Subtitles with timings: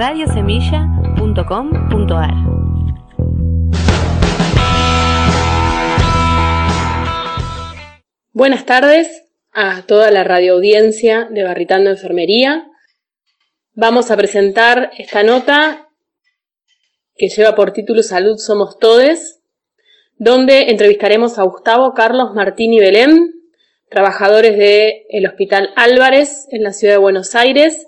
[0.00, 2.34] radiosemilla.com.ar.
[8.32, 12.66] Buenas tardes a toda la radioaudiencia de Barritando Enfermería.
[13.74, 15.90] Vamos a presentar esta nota
[17.14, 19.42] que lleva por título Salud Somos Todes,
[20.16, 23.34] donde entrevistaremos a Gustavo Carlos Martín y Belén,
[23.90, 27.86] trabajadores del Hospital Álvarez en la ciudad de Buenos Aires,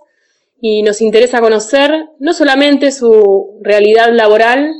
[0.65, 1.91] y nos interesa conocer
[2.21, 4.73] no solamente su realidad laboral,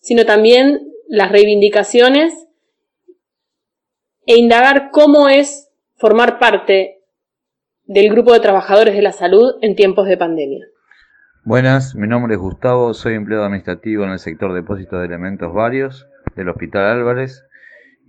[0.00, 2.48] sino también las reivindicaciones
[4.26, 7.04] e indagar cómo es formar parte
[7.84, 10.66] del grupo de trabajadores de la salud en tiempos de pandemia.
[11.44, 16.08] Buenas, mi nombre es Gustavo, soy empleado administrativo en el sector depósito de elementos varios
[16.34, 17.44] del Hospital Álvarez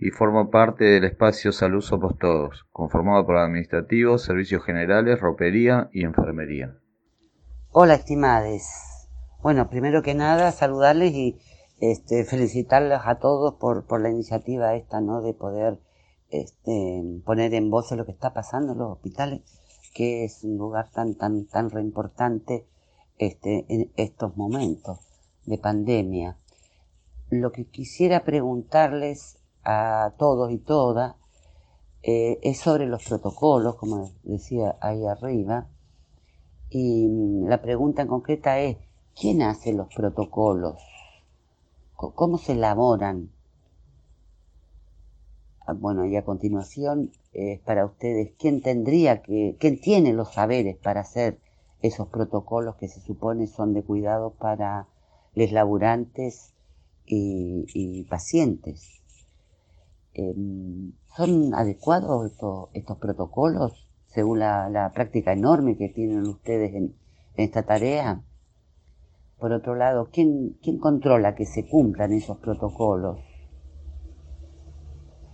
[0.00, 6.02] y formo parte del espacio Salud Somos Todos, conformado por administrativos, servicios generales, ropería y
[6.02, 6.79] enfermería.
[7.72, 8.68] Hola, estimades.
[9.42, 11.38] Bueno, primero que nada, saludarles y
[11.78, 15.22] este, felicitarles a todos por, por la iniciativa esta, ¿no?
[15.22, 15.78] De poder
[16.30, 19.42] este, poner en voz lo que está pasando en los hospitales,
[19.94, 22.66] que es un lugar tan, tan, tan re importante
[23.18, 24.98] este, en estos momentos
[25.46, 26.38] de pandemia.
[27.28, 31.14] Lo que quisiera preguntarles a todos y todas
[32.02, 35.68] eh, es sobre los protocolos, como decía ahí arriba,
[36.70, 38.78] y mm, la pregunta en concreta es,
[39.20, 40.80] ¿quién hace los protocolos?
[41.94, 43.30] ¿Cómo se elaboran?
[45.66, 50.76] Ah, bueno, y a continuación es para ustedes, ¿quién tendría que, quién tiene los saberes
[50.76, 51.38] para hacer
[51.82, 54.86] esos protocolos que se supone son de cuidado para
[55.34, 56.54] los laburantes
[57.04, 59.02] y, pacientes?
[60.14, 62.32] Em, ¿Son adecuados
[62.72, 63.89] estos protocolos?
[64.10, 66.96] Según la, práctica enorme que tienen ustedes en,
[67.36, 68.22] esta tarea.
[69.38, 73.18] Por otro lado, ¿quién, ¿quién controla que se cumplan esos protocolos?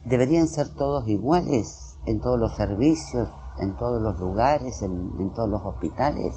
[0.04, 3.28] ¿Deberían ser todos iguales en todos los servicios,
[3.58, 6.36] en todos los lugares, en, todos los hospitales?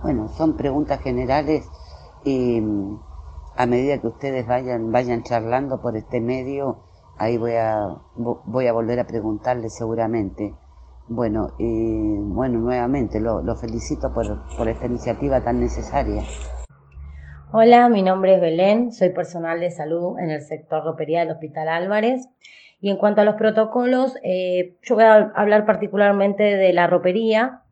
[0.00, 1.68] Bueno, son preguntas generales
[2.24, 2.98] y mm,
[3.56, 6.78] a medida que ustedes vayan, vayan charlando por este medio,
[7.18, 10.54] ahí voy a, voy a volver a preguntarles seguramente
[11.08, 16.22] bueno, bueno, nuevamente lo, felicito por, por esta iniciativa tan necesaria.
[17.52, 21.68] Hola, mi nombre es Belén, soy personal de salud en el sector ropería del Hospital
[21.68, 22.28] Álvarez.
[22.80, 27.62] Y en cuanto a los protocolos, eh, yo voy a hablar particularmente de la ropería.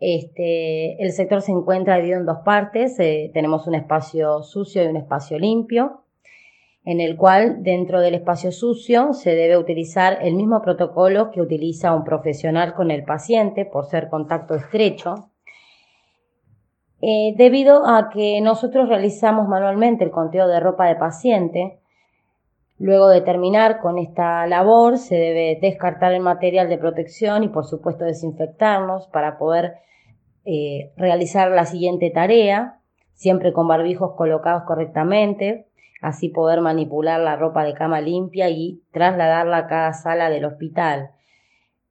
[0.00, 2.98] Este, el sector se encuentra dividido en dos partes.
[2.98, 6.02] Eh, tenemos un espacio sucio y un espacio limpio
[6.84, 11.94] en el cual dentro del espacio sucio se debe utilizar el mismo protocolo que utiliza
[11.94, 15.30] un profesional con el paciente por ser contacto estrecho.
[17.02, 21.80] Eh, debido a que nosotros realizamos manualmente el conteo de ropa de paciente,
[22.78, 27.66] luego de terminar con esta labor se debe descartar el material de protección y por
[27.66, 29.74] supuesto desinfectarnos para poder
[30.46, 32.80] eh, realizar la siguiente tarea,
[33.14, 35.69] siempre con barbijos colocados correctamente,
[36.00, 41.10] así poder manipular la ropa de cama limpia y trasladarla a cada sala del hospital.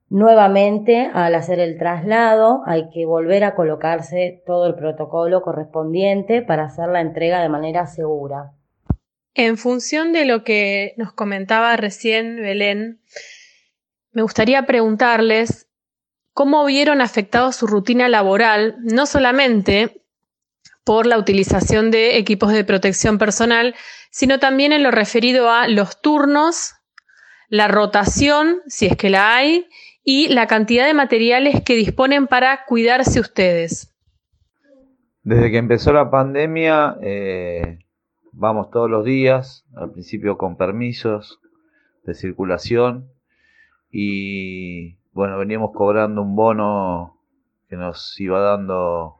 [0.09, 6.63] Nuevamente, al hacer el traslado, hay que volver a colocarse todo el protocolo correspondiente para
[6.63, 8.53] hacer la entrega de manera segura.
[9.35, 13.01] En función de lo que nos comentaba recién Belén,
[14.11, 15.69] me gustaría preguntarles
[16.33, 19.98] cómo vieron afectado su rutina laboral, no solamente
[20.83, 23.75] por la utilización de equipos de protección personal,
[24.11, 26.73] sino también en lo referido a los turnos,
[27.47, 29.67] la rotación, si es que la hay,
[30.03, 33.95] y la cantidad de materiales que disponen para cuidarse ustedes.
[35.23, 37.79] Desde que empezó la pandemia, eh,
[38.31, 41.39] vamos todos los días, al principio con permisos
[42.05, 43.11] de circulación
[43.91, 47.19] y bueno, veníamos cobrando un bono
[47.67, 49.17] que nos iba dando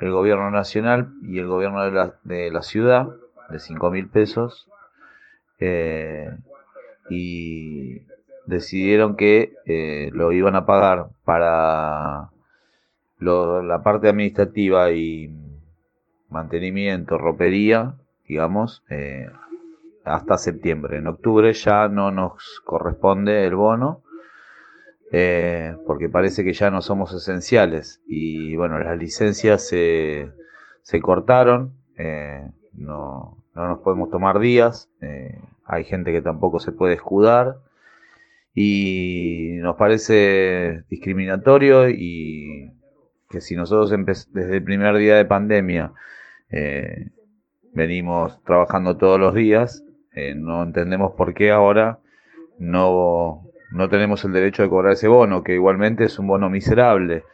[0.00, 3.08] el gobierno nacional y el gobierno de la, de la ciudad
[3.50, 4.68] de 5 mil pesos
[5.58, 6.30] eh,
[7.10, 8.02] y
[8.46, 12.30] decidieron que eh, lo iban a pagar para
[13.20, 15.30] la parte administrativa y
[16.30, 17.94] mantenimiento, ropería,
[18.28, 19.28] digamos, eh,
[20.04, 20.98] hasta septiembre.
[20.98, 24.02] En octubre ya no nos corresponde el bono.
[25.86, 28.02] Porque parece que ya no somos esenciales.
[28.06, 30.30] Y bueno las licencias se,
[30.82, 31.74] se cortaron
[32.78, 37.56] no, no nos podemos tomar días, eh, hay gente que tampoco se puede escudar.
[38.54, 42.72] Y nos parece discriminatorio y
[43.30, 43.90] que si nosotros
[44.30, 45.92] desde el primer día de pandemia
[46.50, 47.10] eh,
[47.72, 52.00] venimos trabajando todos los días, eh, no entendemos por qué ahora
[52.58, 57.24] no, no tenemos el derecho de cobrar ese bono, que igualmente es un bono miserable,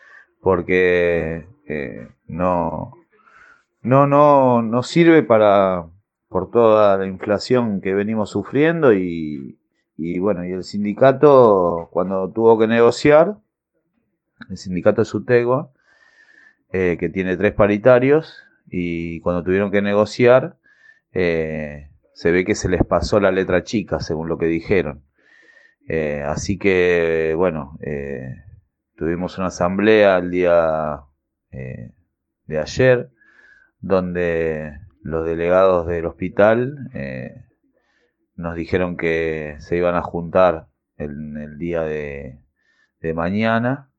[0.41, 2.93] porque eh, no,
[3.83, 5.87] no, no, no sirve para,
[6.29, 9.59] por toda la inflación que venimos sufriendo y,
[9.97, 13.37] y bueno, y el sindicato cuando tuvo que negociar,
[14.51, 15.71] el sindicato de Sutegua,
[16.73, 20.57] eh, que tiene tres paritarios, y cuando tuvieron que negociar,
[21.13, 25.03] eh, se ve que se les pasó la letra chica, según lo que dijeron.
[25.87, 27.79] Eh, así que, bueno,
[28.97, 31.01] tuvimos una asamblea el día
[31.51, 33.11] de ayer,
[33.81, 36.91] donde los delegados del hospital
[38.37, 42.41] nos dijeron que se iban a juntar en el día de,
[43.01, 43.91] de mañana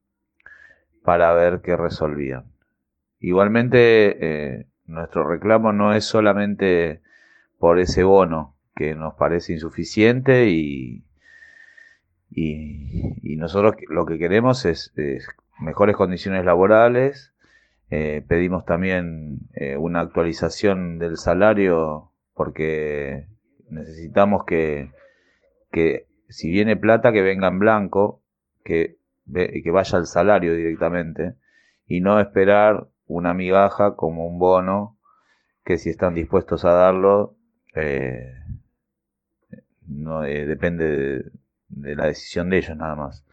[1.03, 2.51] para ver qué resolvían.
[3.19, 7.01] Igualmente, eh, nuestro reclamo no es solamente
[7.59, 11.04] por ese bono que nos parece insuficiente y,
[12.35, 14.93] y, nosotros lo que queremos es,
[15.59, 17.33] mejores condiciones laborales.
[17.91, 23.27] Eh, pedimos también eh, una actualización del salario porque
[23.69, 24.91] necesitamos que,
[25.71, 28.23] que si viene plata que venga en blanco,
[28.63, 28.97] que,
[29.31, 31.35] que vaya al salario directamente
[31.85, 34.97] y no esperar una migaja como un bono
[35.63, 37.35] que si están dispuestos a darlo
[37.75, 38.33] eh,
[39.87, 41.31] no eh, depende de,
[41.69, 43.25] la decisión de ellos nada más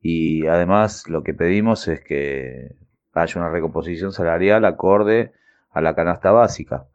[0.00, 2.76] y además lo que pedimos es que
[3.12, 5.32] haya una recomposición salarial acorde
[5.70, 6.86] a la canasta básica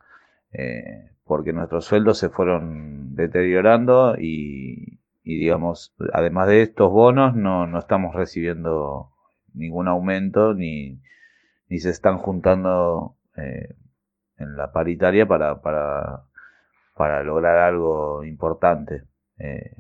[0.54, 7.68] eh, porque nuestros sueldos se fueron deteriorando y, y, digamos además de estos bonos no,
[7.68, 9.12] no estamos recibiendo
[9.54, 11.02] ningún aumento ni
[11.72, 13.76] ni se están juntando eh,
[14.38, 16.26] en la paritaria para, para,
[16.96, 19.06] para lograr algo importante.
[19.40, 19.78] Eh,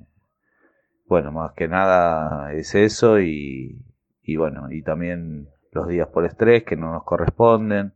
[1.11, 3.83] bueno, más que nada es eso y,
[4.23, 7.95] y, bueno, y también los días por estrés que no nos corresponden,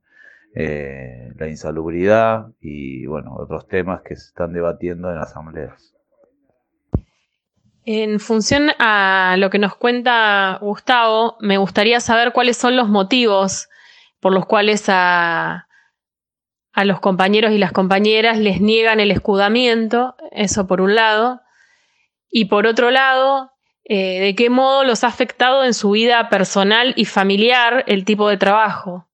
[0.53, 5.95] eh, la insalubridad y bueno, otros temas que se están debatiendo en asambleas.
[7.85, 13.69] En función a lo que nos cuenta Gustavo, me gustaría saber cuáles son los motivos
[14.19, 15.69] por los cuales a,
[16.73, 21.44] a los compañeros y las compañeras les niegan el escudamiento, eso por un lado,
[22.37, 23.53] y por otro lado,
[23.85, 28.27] eh, de qué modo los ha afectado en su vida personal y familiar el tipo
[28.27, 29.07] de trabajo.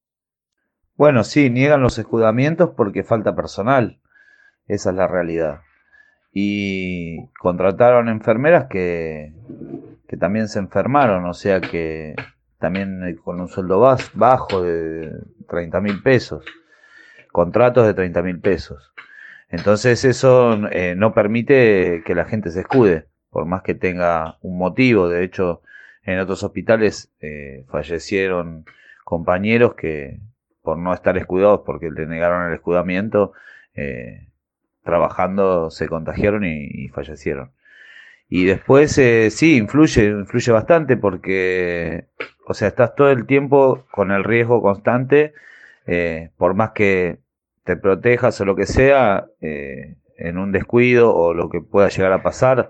[0.96, 4.00] Bueno, sí, niegan los escudamientos porque falta personal,
[4.66, 5.60] esa es la realidad.
[6.34, 9.34] Y contrataron enfermeras que,
[10.08, 12.16] que también se enfermaron, o sea que
[12.58, 15.12] también eh, con un sueldo bajo de
[15.48, 16.44] 30 mil pesos,
[17.32, 18.92] contratos de 30 mil pesos.
[19.50, 24.58] Entonces eso eh, no permite que la gente se escude, por más que tenga un
[24.60, 25.10] motivo.
[25.10, 25.64] De hecho,
[26.04, 28.66] en otros hospitales eh, fallecieron
[29.04, 30.20] compañeros que
[30.62, 33.34] por no estar escudados porque le negaron el escudamiento,
[34.84, 37.52] trabajando se contagiaron y fallecieron.
[38.34, 42.06] Y después eh, sí, influye, influye bastante porque,
[42.48, 45.34] o sea, estás todo el tiempo con el riesgo constante,
[45.86, 47.20] eh, por más que
[47.66, 52.14] te protejas o lo que sea, eh, en un descuido o lo que pueda llegar
[52.14, 52.70] a pasar,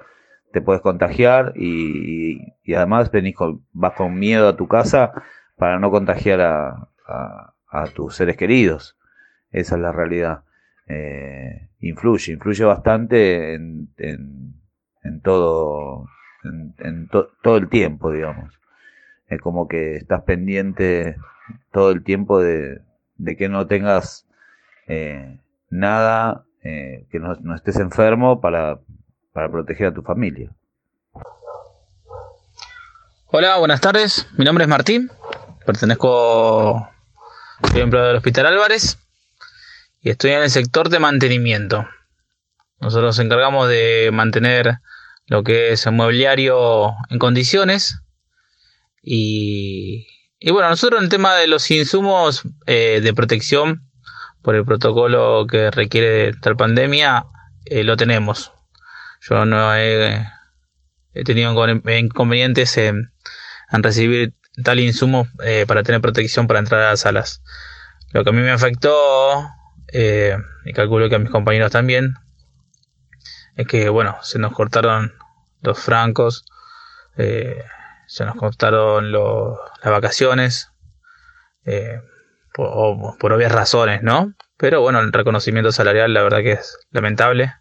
[0.52, 5.12] te puedes contagiar y, y además venís con, vas con miedo a tu casa
[5.58, 8.98] para no contagiar a, a, tus seres queridos.
[9.52, 10.44] Esa es la realidad.
[10.88, 14.62] Eh, influye, influye bastante en, en
[15.04, 16.08] en todo,
[16.44, 17.08] en,
[17.42, 18.60] todo el tiempo, digamos.
[19.28, 21.16] Es como que estás pendiente
[21.72, 22.82] todo el tiempo de,
[23.18, 24.28] de que no tengas
[24.88, 25.40] eh,
[25.70, 28.80] nada, eh, que no, no, estés enfermo para,
[29.34, 30.50] para proteger a tu familia.
[33.28, 34.28] Hola, buenas tardes.
[34.38, 35.10] Mi nombre es Martín.
[35.66, 36.90] Pertenezco,
[37.72, 38.98] soy empleado del Hospital Álvarez
[40.02, 41.88] y estoy en el sector de mantenimiento.
[42.80, 44.80] Nosotros nos encargamos de mantener
[45.28, 48.02] lo que es el mobiliario en condiciones.
[49.04, 50.08] Y,
[50.52, 53.90] bueno, nosotros en el tema de los insumos eh, de protección
[54.42, 57.26] por el protocolo que requiere tal pandemia,
[57.66, 58.52] eh, lo tenemos.
[59.22, 60.26] Yo no he,
[61.26, 61.54] tenido
[61.98, 63.12] inconvenientes en,
[63.72, 67.42] recibir tal insumo eh, para tener protección para entrar a las salas.
[68.12, 69.48] Lo que a mí me afectó,
[69.94, 72.16] y calculo que a mis compañeros también,
[73.56, 75.14] es que, bueno, se nos cortaron
[75.62, 76.46] los francos,
[77.18, 77.64] eh,
[78.08, 80.72] se nos cortaron las vacaciones,
[81.66, 82.02] eh,
[82.54, 84.34] por, por, obvias razones, ¿no?
[84.58, 87.54] Pero bueno, el reconocimiento salarial la verdad que es lamentable,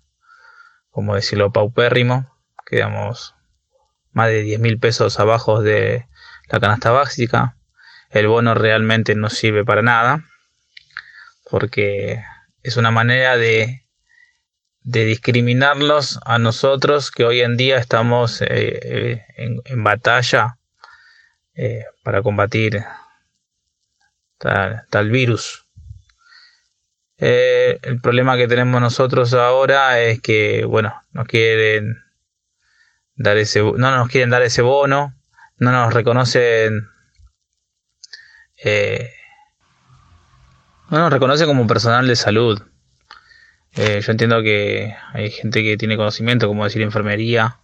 [0.91, 2.31] como decirlo, paupérrimo,
[2.67, 3.35] quedamos
[4.13, 6.07] más de 10 mil pesos abajo de
[6.49, 7.57] la canasta básica,
[8.11, 10.25] el bono realmente no sirve para nada,
[11.49, 12.23] porque
[12.63, 13.87] es una manera de,
[14.83, 20.59] discriminarlos a nosotros que hoy en día estamos eh, eh, en, batalla
[21.55, 22.83] eh, para combatir
[24.39, 25.67] tal, virus.
[27.21, 32.03] El problema que tenemos nosotros ahora es que, bueno, nos quieren
[33.15, 35.15] dar ese, no nos quieren dar ese bono,
[35.59, 36.89] no nos reconocen
[38.63, 39.11] eh,
[40.91, 42.61] no nos reconoce como personal de salud.
[43.73, 47.59] Eh, yo entiendo que hay gente que tiene conocimiento, como decir enfermería,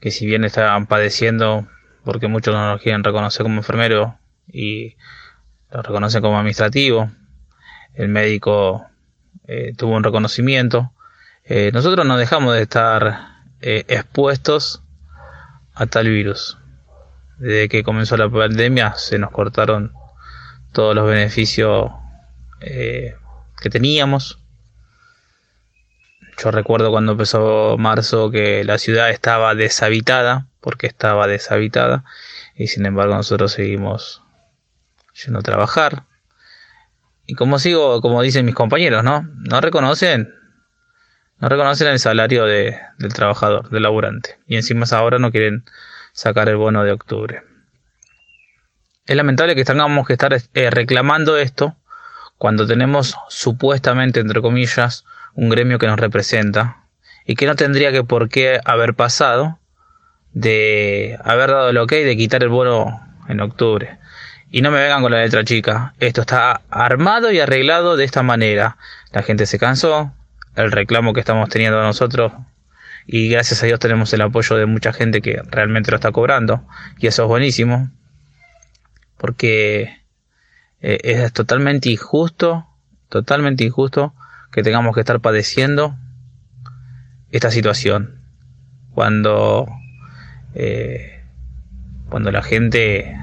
[0.00, 1.68] que si bien están padeciendo,
[2.04, 4.96] porque muchos no nos quieren reconocer como enfermero y
[5.70, 7.10] lo reconocen como administrativo,
[7.96, 8.86] el médico
[9.46, 10.92] eh, tuvo un reconocimiento.
[11.44, 14.82] Eh, nosotros no dejamos de estar expuestos
[15.74, 16.58] a tal virus.
[17.38, 19.92] Desde que comenzó la pandemia se nos cortaron
[20.72, 21.90] todos los beneficios
[22.60, 23.14] eh,
[23.60, 24.38] que teníamos.
[26.38, 32.04] Yo recuerdo cuando empezó marzo que la ciudad estaba deshabitada, porque estaba deshabitada,
[32.54, 34.22] y sin embargo nosotros seguimos
[35.24, 36.04] yendo a trabajar.
[37.26, 39.28] Y como sigo, como dicen mis compañeros, ¿no?
[39.34, 40.32] No reconocen,
[41.38, 44.38] no reconocen el salario de, del trabajador, del laburante.
[44.46, 45.64] Y encima ahora no quieren
[46.12, 47.42] sacar el bono de octubre
[49.06, 51.76] es lamentable que tengamos que estar eh, reclamando esto
[52.38, 55.04] cuando tenemos supuestamente, entre comillas,
[55.34, 56.84] un gremio que nos representa
[57.24, 59.58] y que no tendría que por qué haber pasado
[60.32, 63.98] de haber dado el ok de quitar el bono en octubre.
[64.50, 65.94] Y no me vengan con la letra chica.
[65.98, 68.76] Esto está armado y arreglado de esta manera.
[69.12, 70.12] La gente se cansó.
[70.54, 72.32] El reclamo que estamos teniendo nosotros.
[73.06, 76.66] Y gracias a Dios tenemos el apoyo de mucha gente que realmente lo está cobrando.
[76.98, 77.90] Y eso es buenísimo
[79.16, 80.02] porque
[80.80, 82.66] eh, es totalmente injusto,
[83.08, 84.14] totalmente injusto
[84.52, 85.96] que tengamos que estar padeciendo
[87.30, 88.20] esta situación
[88.92, 89.66] cuando
[90.54, 91.24] eh,
[92.08, 93.16] cuando la gente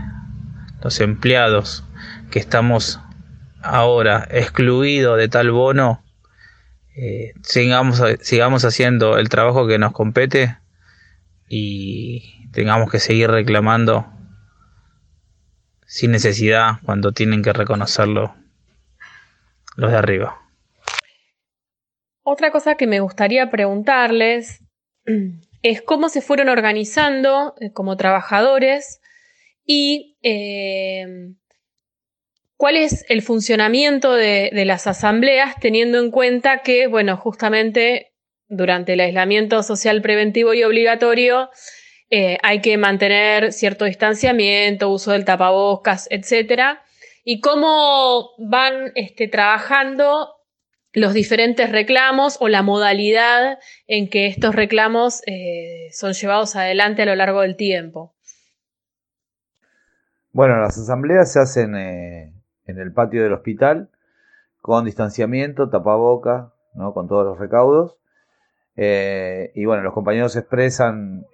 [0.84, 1.84] los empleados
[2.30, 3.00] que estamos
[3.62, 6.04] ahora excluidos de tal bono
[6.96, 10.58] eh, sigamos, sigamos haciendo el trabajo que nos compete
[11.48, 14.06] y tengamos que seguir reclamando
[15.88, 18.36] sin necesidad cuando tienen que reconocerlo
[19.75, 20.40] los de arriba.
[22.24, 24.63] Otra cosa que me gustaría preguntarles
[25.63, 29.00] es cómo se fueron organizando eh, como trabajadores
[29.65, 31.05] y eh,
[32.58, 38.13] cuál es el funcionamiento de, de, las asambleas teniendo en cuenta que, bueno, justamente
[38.48, 41.50] durante el aislamiento social preventivo y obligatorio
[42.15, 46.77] eh, hay que mantener cierto distanciamiento, uso del tapabocas, etc.
[47.24, 50.36] Y cómo van este, trabajando
[50.91, 57.05] los diferentes reclamos o la modalidad en que estos reclamos eh, son llevados adelante a
[57.05, 58.12] lo largo del tiempo.
[60.34, 62.34] Bueno, las asambleas se hacen eh,
[62.66, 63.90] en el patio del hospital
[64.62, 66.94] con distanciamiento, tapaboca, ¿no?
[66.94, 68.00] con todos los recaudos.
[68.75, 71.25] y bueno, los compañeros expresan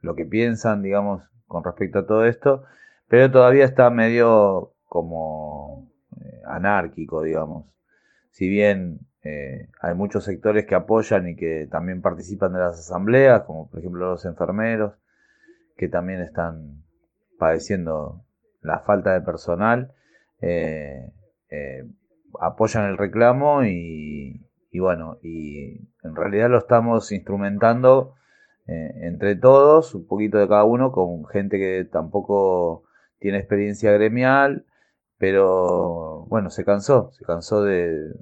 [0.00, 2.64] lo que piensan, digamos, con respecto a todo esto,
[3.08, 7.66] pero todavía está medio como eh, anárquico, digamos.
[8.30, 13.42] Si bien eh, hay muchos sectores que apoyan y que también participan de las asambleas,
[13.42, 14.94] como por ejemplo los enfermeros,
[15.76, 16.84] que también están
[17.38, 18.24] padeciendo
[18.60, 19.92] la falta de personal,
[20.40, 21.12] eh,
[22.40, 28.14] apoyan el reclamo y, y bueno, y en realidad lo estamos instrumentando
[28.68, 32.84] eh, entre todos, un poquito de cada uno, con gente que tampoco
[33.18, 34.66] tiene experiencia gremial,
[35.16, 38.12] pero bueno, se cansó, se cansó de,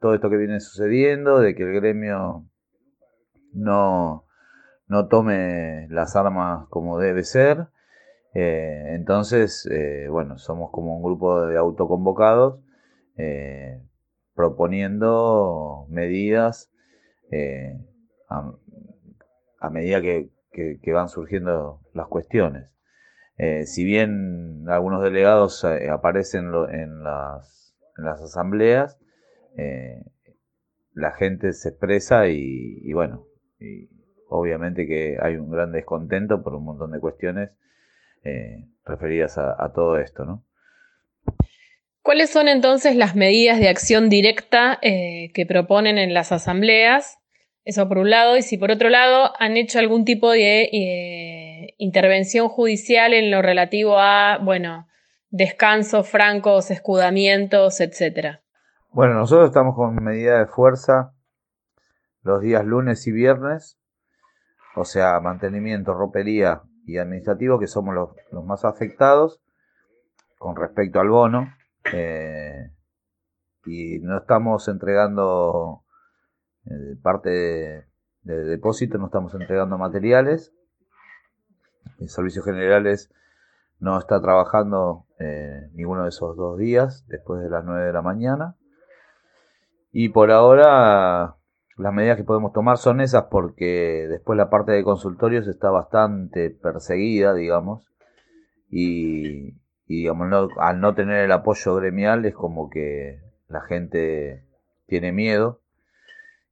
[0.00, 2.44] todo esto que viene sucediendo, de que el gremio
[3.52, 4.24] no,
[4.86, 7.66] no tome las armas como debe ser.
[8.38, 12.60] Eh, entonces, eh, bueno, somos como un grupo de autoconvocados
[14.34, 16.70] proponiendo medidas
[18.28, 22.70] a medida que, van surgiendo las cuestiones.
[23.38, 28.98] Eh, si bien algunos delegados eh, aparecen en, las, asambleas,
[29.56, 30.04] eh,
[30.92, 33.26] la gente se expresa y, bueno,
[33.58, 33.88] y
[34.28, 37.50] obviamente que hay un gran descontento por un montón de cuestiones
[38.26, 40.44] eh, referidas a, todo esto, ¿no?
[42.02, 47.18] ¿Cuáles son entonces las medidas de acción directa eh, que proponen en las asambleas?
[47.64, 51.74] Eso por un lado, y si por otro lado han hecho algún tipo de eh,
[51.78, 54.88] intervención judicial en lo relativo a, bueno,
[55.30, 58.42] descansos francos, escudamientos, etcétera.
[58.90, 61.12] Bueno, nosotros estamos con medida de fuerza
[62.22, 63.78] los días lunes y viernes,
[64.74, 69.42] o sea, mantenimiento, ropería y administrativo, que somos los, más afectados
[70.38, 71.52] con respecto al bono.
[71.92, 72.70] Eh,
[73.66, 75.82] y no estamos entregando
[76.66, 77.88] eh, parte
[78.22, 80.52] de, depósito, no estamos entregando materiales.
[81.98, 83.12] En servicios generales
[83.80, 88.02] no está trabajando eh, ninguno de esos dos días después de las 9 de la
[88.02, 88.56] mañana.
[89.90, 91.36] Y por ahora
[91.76, 96.50] las medidas que podemos tomar son esas porque después la parte de consultorios está bastante
[96.50, 97.92] perseguida, digamos,
[98.70, 99.54] y,
[99.86, 104.44] digamos, al no tener el apoyo gremial es como que la gente
[104.86, 105.60] tiene miedo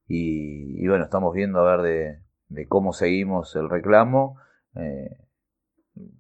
[0.07, 4.39] y, bueno, estamos viendo a ver de, cómo seguimos el reclamo.
[4.77, 5.17] Eh,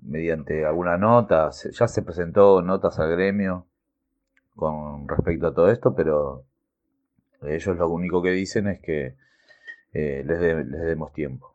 [0.02, 3.66] mediante alguna nota, ya se presentó notas al gremio
[4.54, 6.44] con respecto a todo esto, pero
[7.48, 9.14] ellos lo único que dicen es que
[9.92, 10.40] eh, les,
[10.86, 11.54] demos tiempo.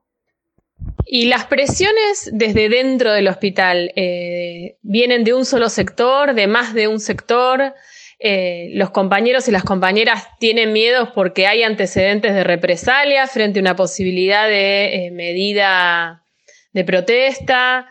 [1.06, 6.74] ¿Y las presiones desde dentro del hospital eh, vienen de un solo sector, de más
[6.74, 7.74] de un sector?
[8.20, 13.62] Eh, ¿Los compañeros y las compañeras tienen miedos porque hay antecedentes de represalia frente a
[13.62, 16.24] una posibilidad de medida
[16.72, 17.88] de protesta?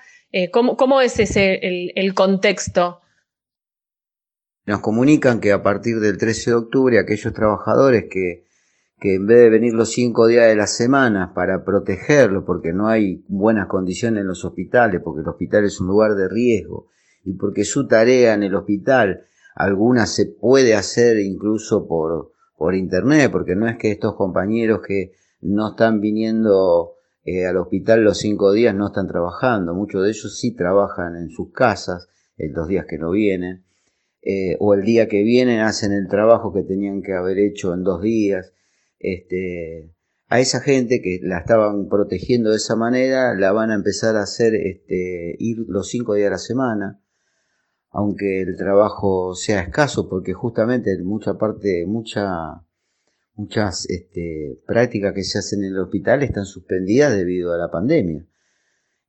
[0.52, 3.00] ¿cómo, es ese el, el contexto?
[4.68, 8.44] Nos comunican que a partir del 13 de octubre aquellos trabajadores que,
[9.00, 12.86] que en vez de venir los cinco días de la semana para protegerlo, porque no
[12.86, 16.88] hay buenas condiciones en los hospitales, porque el hospital es un lugar de riesgo,
[17.24, 19.22] y porque su tarea en el hospital,
[19.54, 25.12] alguna se puede hacer incluso por, por internet, porque no es que estos compañeros que
[25.40, 26.92] no están viniendo
[27.24, 31.30] eh, al hospital los cinco días no están trabajando, muchos de ellos sí trabajan en
[31.30, 33.64] sus casas, en los días que no vienen,
[34.30, 37.82] eh, o el día que vienen hacen el trabajo que tenían que haber hecho en
[37.82, 38.52] dos días.
[38.98, 39.94] Este,
[40.26, 44.24] a esa gente que la estaban protegiendo de esa manera, la van a empezar a
[44.24, 47.00] hacer este, ir los cinco días a la semana,
[47.88, 52.66] aunque el trabajo sea escaso, porque justamente mucha parte, mucha,
[53.32, 58.26] muchas este, prácticas que se hacen en el hospital están suspendidas debido a la pandemia.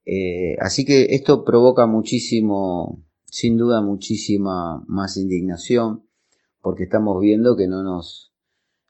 [0.05, 6.03] Eh, así que esto provoca muchísimo, sin duda muchísima más indignación
[6.61, 8.33] porque estamos viendo que no nos,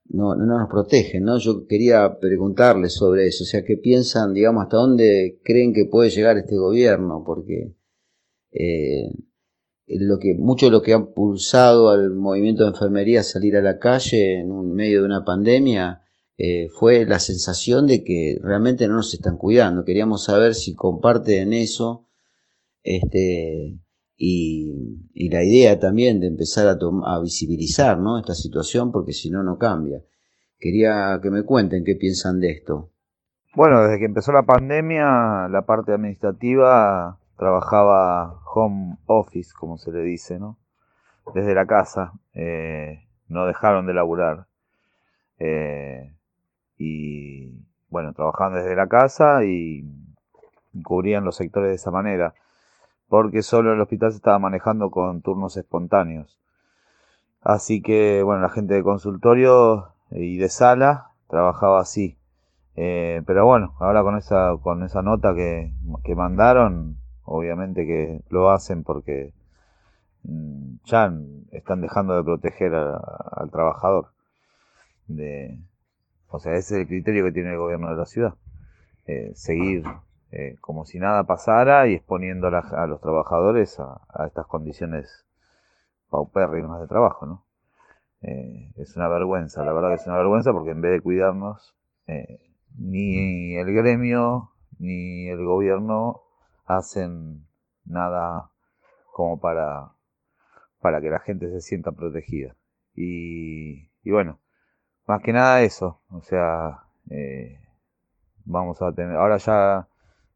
[0.06, 1.38] no, no nos protegen, ¿no?
[1.38, 6.10] Yo quería preguntarles sobre eso, o sea, ¿qué piensan, digamos, hasta dónde creen que puede
[6.10, 7.24] llegar este gobierno?
[7.26, 7.76] Porque
[8.52, 9.12] eh,
[9.88, 13.62] lo que, mucho de lo que ha pulsado al movimiento de enfermería a salir a
[13.62, 16.02] la calle en medio de una pandemia
[16.38, 19.84] eh, fue la sensación de que realmente no nos están cuidando.
[19.84, 22.08] Queríamos saber si comparten eso,
[22.82, 23.78] este,
[24.22, 29.58] y, la idea también de empezar a, a visibilizar esta situación porque si no, no
[29.58, 30.04] cambia.
[30.60, 32.92] Quería que me cuenten qué piensan de esto.
[33.56, 40.02] Bueno, desde que empezó la pandemia, la parte administrativa trabajaba home office, como se le
[40.02, 40.58] dice, ¿no?
[41.34, 42.12] Desde la casa.
[42.34, 44.48] Eh, no dejaron de laburar.
[45.38, 46.14] Eh,
[46.78, 47.54] y
[47.88, 49.86] bueno, trabajaban desde la casa y
[50.84, 52.34] cubrían los sectores de esa manera
[53.10, 56.40] porque solo el hospital se estaba manejando con turnos espontáneos.
[57.42, 62.18] Así que, bueno, la gente de consultorio y de sala trabajaba así.
[62.76, 68.52] Eh, pero bueno, ahora con esa, con esa nota que, que mandaron, obviamente que lo
[68.52, 69.34] hacen porque
[70.24, 71.14] mm, ya
[71.52, 74.08] están dejando de proteger al trabajador.
[75.08, 75.60] De,
[76.30, 78.36] o sea, ese es el criterio que tiene el gobierno de la ciudad.
[79.08, 79.84] Eh, seguir
[80.32, 85.26] eh, como si nada pasara y exponiendo a, los trabajadores a, estas condiciones
[86.10, 87.46] paupérrimas de trabajo, ¿no?
[88.22, 91.76] Eh, es una vergüenza, la verdad que es una vergüenza porque en vez de cuidarnos,
[92.06, 96.22] eh, ni el gremio ni el gobierno
[96.66, 97.48] hacen
[97.86, 98.52] nada
[99.12, 99.94] como para,
[100.80, 102.56] para que la gente se sienta protegida.
[102.94, 104.40] Y, y bueno,
[105.08, 106.84] más que nada eso, o sea,
[108.46, 109.88] vamos a tener, ahora ya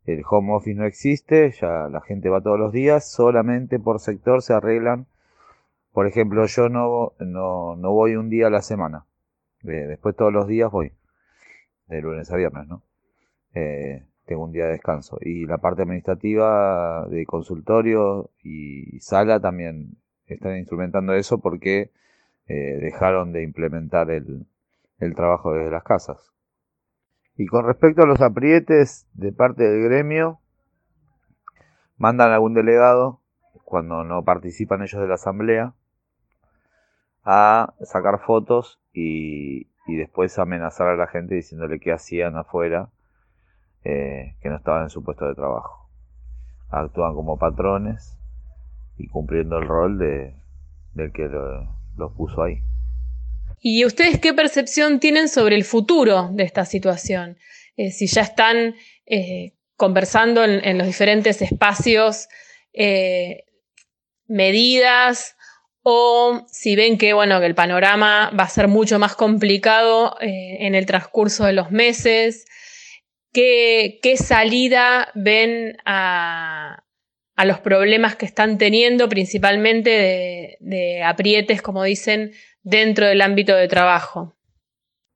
[0.06, 4.42] el home office no existe, ya la gente va todos los días, solamente por sector
[4.42, 5.08] se arreglan.
[5.92, 9.06] Por ejemplo, yo no, no, no voy un día a la semana,
[9.62, 10.92] después todos los días voy,
[11.88, 12.82] de lunes a viernes, ¿no?
[13.54, 15.18] Eh, tengo un día de descanso.
[15.22, 21.92] Y la parte administrativa de consultorio y sala también están instrumentando eso porque
[22.48, 24.46] eh, dejaron de implementar el,
[25.00, 26.33] el trabajo desde las casas.
[27.36, 30.40] Y con respecto a los aprietes de parte del gremio,
[31.98, 33.20] mandan algún delegado,
[33.64, 35.74] cuando no participan ellos de la asamblea,
[37.24, 42.90] a sacar fotos y, y después amenazar a la gente diciéndole que hacían afuera,
[43.84, 45.90] eh, que no estaban en su puesto de trabajo.
[46.70, 48.18] Actúan como patrones
[48.98, 50.36] y cumpliendo el rol de,
[50.94, 51.28] del que
[51.98, 52.64] los puso ahí.
[53.66, 57.38] ¿Y ustedes qué percepción tienen sobre el futuro de esta situación?
[57.78, 62.28] Eh, si ya están eh, conversando en, los diferentes espacios
[62.74, 63.46] eh,
[64.28, 65.38] medidas
[65.82, 70.76] o si ven que, bueno, que el panorama va a ser mucho más complicado en
[70.76, 72.46] el transcurso de los meses,
[73.32, 76.84] ¿qué, qué salida ven a,
[77.46, 82.32] los problemas que están teniendo, principalmente de aprietes, como dicen,
[82.64, 84.34] dentro del ámbito de trabajo?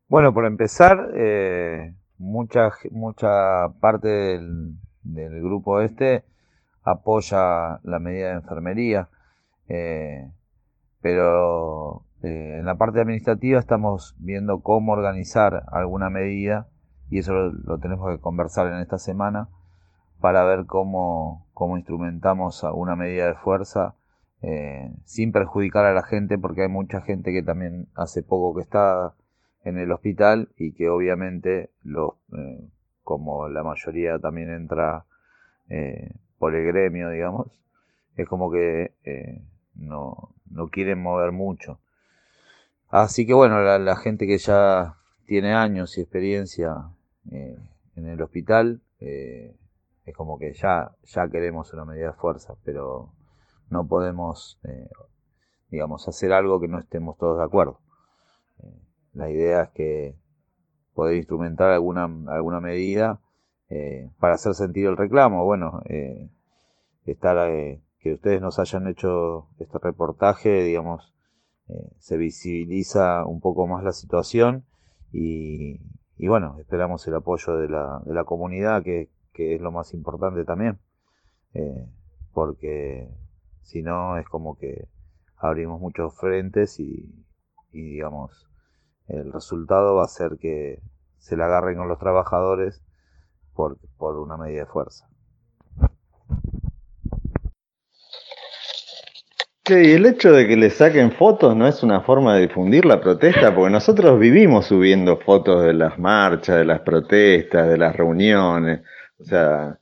[0.07, 6.23] Bueno, por empezar, eh, mucha, mucha parte del, grupo este
[6.83, 9.09] apoya la medida de enfermería,
[9.67, 10.29] eh,
[11.01, 16.67] pero eh, en la parte administrativa estamos viendo cómo organizar alguna medida
[17.09, 19.49] y eso lo, tenemos que conversar en esta semana
[20.19, 23.95] para ver cómo, cómo instrumentamos alguna medida de fuerza
[24.43, 28.61] eh, sin perjudicar a la gente, porque hay mucha gente que también hace poco que
[28.61, 29.15] está
[29.63, 32.69] en el hospital y que obviamente, lo, eh,
[33.03, 35.05] como la mayoría también entra
[35.69, 37.47] eh, por el gremio, digamos,
[38.15, 38.93] es como que
[39.75, 41.79] no, no quieren mover mucho.
[42.89, 44.95] Así que bueno, la, gente que ya
[45.25, 46.89] tiene años y experiencia
[47.29, 53.11] en el hospital, es como que ya, ya queremos una medida de fuerza, pero
[53.69, 54.89] no podemos, eh,
[55.69, 57.79] digamos, hacer algo que no estemos todos de acuerdo.
[58.63, 58.81] Eh,
[59.13, 60.15] la idea es que
[60.93, 63.19] poder instrumentar alguna, alguna medida
[63.69, 65.43] eh, para hacer sentir el reclamo.
[65.45, 65.81] Bueno,
[67.05, 67.49] estar,
[67.99, 71.13] que ustedes nos hayan hecho este reportaje, digamos,
[71.99, 74.65] se visibiliza un poco más la situación
[75.11, 75.81] y,
[76.17, 79.93] y bueno, esperamos el apoyo de la, de la comunidad, que, que es lo más
[79.93, 80.79] importante también,
[82.33, 83.09] porque
[83.67, 84.87] si no, es como que
[85.35, 87.05] abrimos muchos frentes y,
[87.73, 88.47] digamos,
[89.09, 90.81] el resultado va a ser que
[91.17, 92.81] se le agarren con los trabajadores
[93.53, 95.09] por, por una medida de fuerza.
[99.69, 103.01] y el hecho de que le saquen fotos no es una forma de difundir la
[103.01, 108.79] protesta, porque nosotros vivimos subiendo fotos de las marchas, de las protestas, de las reuniones.
[109.19, 109.77] O sea,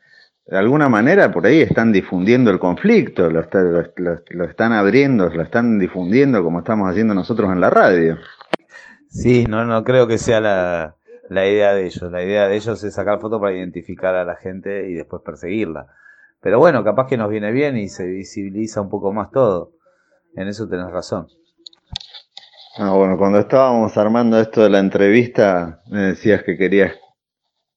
[0.48, 6.44] de alguna manera por ahí están difundiendo el conflicto, lo, están abriendo, lo están difundiendo
[6.44, 8.18] como estamos haciendo nosotros en la radio.
[9.10, 10.96] Sí, no, no creo que sea la,
[11.32, 12.12] idea de ellos.
[12.12, 15.88] La idea de ellos es sacar fotos para identificar a la gente y después perseguirla.
[16.42, 19.72] Pero bueno, capaz que nos viene bien y se visibiliza un poco más todo.
[20.36, 21.28] En eso tenés razón.
[22.78, 26.94] Ah, bueno, cuando estábamos armando esto de la entrevista, me decías que querías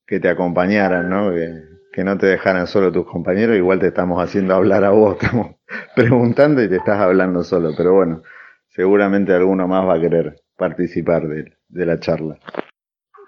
[0.04, 1.30] que te acompañaran, ¿no?
[1.30, 5.56] que no te dejaran solo tus compañeros, igual te estamos haciendo hablar a vos, estamos
[5.94, 8.22] preguntando y te estás hablando solo, pero bueno,
[8.68, 12.38] seguramente alguno más va a querer participar de, la charla.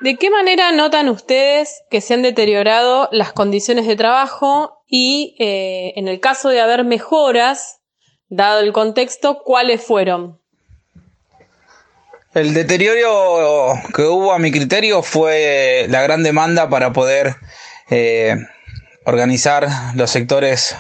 [0.01, 5.93] ¿De qué manera notan ustedes que se han deteriorado las condiciones de trabajo y eh,
[5.97, 7.81] en el caso de haber mejoras,
[8.29, 10.41] dado el contexto, cuáles fueron?
[12.33, 17.35] El deterioro que hubo a mi criterio fue la gran demanda para poder
[17.91, 18.37] eh,
[19.05, 20.77] organizar los sectores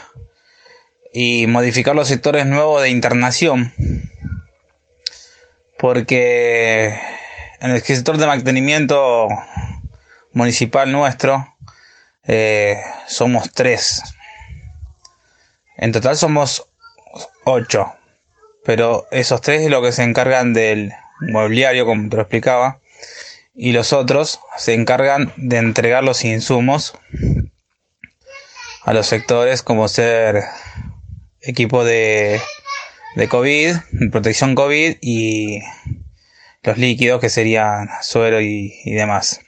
[1.12, 3.72] y modificar los sectores nuevos de internación.
[5.78, 6.98] Porque
[7.60, 9.28] en el sector de mantenimiento
[10.32, 11.56] municipal nuestro
[12.24, 14.02] eh, somos tres.
[15.76, 16.68] En total somos
[17.44, 17.94] ocho.
[18.64, 22.80] Pero esos tres es lo que se encargan del mobiliario, como te lo explicaba.
[23.54, 26.94] Y los otros se encargan de entregar los insumos
[28.84, 30.42] a los sectores como ser
[31.40, 32.40] equipo de,
[33.16, 33.76] de COVID,
[34.10, 35.60] protección COVID y
[36.62, 39.40] los líquidos que serían suero y, demás.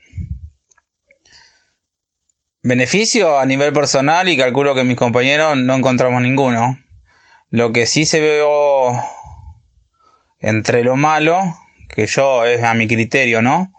[2.63, 6.79] Beneficio a nivel personal y calculo que mis compañeros no encontramos ninguno.
[7.51, 9.03] Lo que sí se veo
[10.39, 11.57] entre lo malo,
[11.89, 13.73] que yo es a mi criterio, ¿no?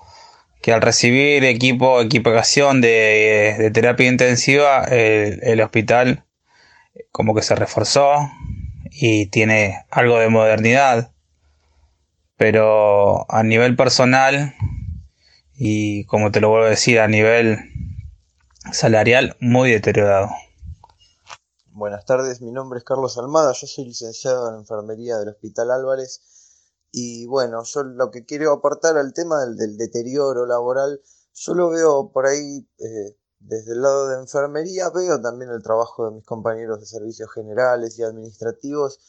[0.64, 6.26] Que al recibir equipo, equipación de, terapia intensiva, el, hospital
[7.12, 8.16] como que se reforzó
[8.90, 11.12] y tiene algo de modernidad.
[12.38, 14.56] Pero a nivel personal,
[15.54, 17.60] y como te lo vuelvo a decir, a nivel
[18.72, 20.30] salarial, muy deteriorado.
[21.72, 26.22] Buenas tardes, mi nombre es Carlos Almada, yo soy licenciado en enfermería del Hospital Álvarez
[26.96, 31.02] y bueno, yo lo que quiero aportar al tema del, deterioro laboral,
[31.34, 36.06] yo lo veo por ahí eh, desde el lado de enfermería, veo también el trabajo
[36.06, 39.00] de mis compañeros de servicios generales y administrativos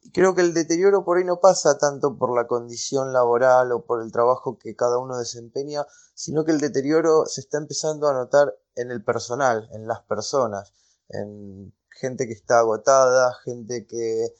[0.00, 3.84] y creo que el deterioro por ahí no pasa tanto por la condición laboral o
[3.84, 8.14] por el trabajo que cada uno desempeña, sino que el deterioro se está empezando a
[8.14, 10.72] notar en el personal, en las personas,
[11.10, 14.34] en gente que está agotada, gente que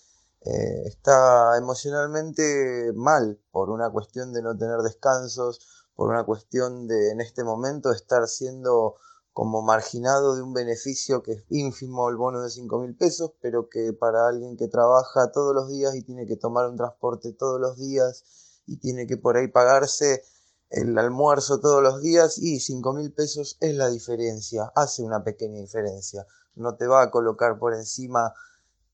[0.45, 7.13] eh, está emocionalmente mal por una cuestión de no tener descansos, por una cuestión de
[7.13, 8.97] en este momento estar siendo
[9.33, 13.69] como marginado de un beneficio que es ínfimo el bono de 5 mil pesos, pero
[13.69, 17.61] que para alguien que trabaja todos los días y tiene que tomar un transporte todos
[17.61, 18.23] los días
[18.67, 20.23] y tiene que por ahí pagarse
[20.71, 25.61] el almuerzo todos los días y 5 mil pesos es la diferencia, hace una pequeña
[25.61, 26.27] diferencia.
[26.55, 28.35] No te va a colocar por encima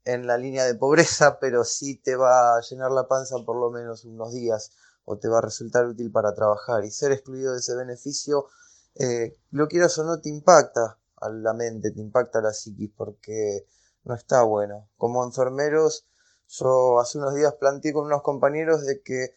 [0.04, 3.70] en la línea de pobreza, pero sí te va a llenar la panza por lo
[3.70, 4.72] menos unos días
[5.04, 6.84] o te va a resultar útil para trabajar.
[6.84, 8.46] Y ser excluido de ese beneficio,
[8.94, 12.90] eh, lo quieras o no, te impacta a la mente, te impacta a la psiquis
[12.96, 13.66] porque
[14.04, 14.88] no está bueno.
[14.96, 16.06] Como enfermeros,
[16.48, 19.34] yo hace unos días planteé con unos compañeros de que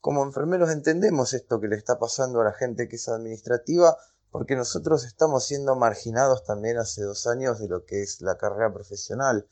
[0.00, 3.96] como enfermeros entendemos esto que le está pasando a la gente que es administrativa,
[4.30, 8.72] porque nosotros estamos siendo marginados también hace dos años de lo que es la carrera
[8.72, 9.48] profesional